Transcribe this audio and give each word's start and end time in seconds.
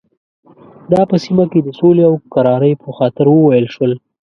دا 0.91 1.01
په 1.09 1.15
سیمه 1.23 1.45
کې 1.51 1.59
د 1.63 1.69
سولې 1.79 2.03
او 2.09 2.15
کرارۍ 2.33 2.73
په 2.83 2.89
خاطر 2.97 3.25
وویل 3.29 3.67
شول. 3.75 3.91